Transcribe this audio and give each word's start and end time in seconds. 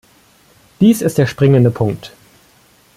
Dies 0.79 1.03
ist 1.03 1.19
der 1.19 1.27
springende 1.27 1.69
Punkt. 1.69 2.11